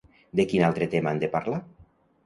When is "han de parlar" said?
1.13-1.63